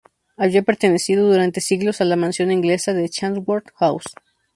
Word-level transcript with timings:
Había 0.35 0.63
pertenecido 0.63 1.29
durante 1.29 1.61
siglos 1.61 2.01
a 2.01 2.05
la 2.05 2.15
mansión 2.15 2.51
inglesa 2.51 2.91
de 2.95 3.07
Chatsworth 3.07 3.69
House. 3.75 4.15